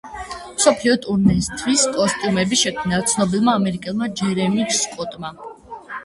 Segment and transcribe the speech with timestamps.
[0.51, 5.31] მსოფლიო ტურნესთვის კოსტიუმები შექმნა ცნობილმა ამერიკელმა ჯერემი სკოტმა.